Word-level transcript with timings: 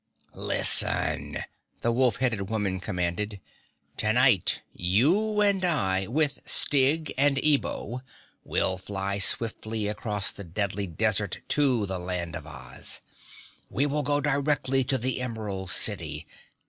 "Listen!" 0.33 1.43
the 1.81 1.91
wolf 1.91 2.15
headed 2.15 2.49
woman 2.49 2.79
commanded. 2.79 3.39
"Tonight 3.97 4.63
you 4.73 5.41
and 5.41 5.63
I, 5.63 6.07
with 6.07 6.43
Styg 6.43 7.13
and 7.19 7.37
Ebo, 7.45 8.01
will 8.43 8.79
fly 8.79 9.19
swiftly 9.19 9.87
across 9.87 10.31
the 10.31 10.43
Deadly 10.43 10.87
Desert 10.87 11.41
to 11.49 11.85
the 11.85 11.99
Land 11.99 12.35
of 12.35 12.47
Oz. 12.47 13.01
We 13.69 13.85
will 13.85 14.01
go 14.01 14.19
directly 14.19 14.83
to 14.85 14.97
the 14.97 15.21
Emerald 15.21 15.69
City. 15.69 16.25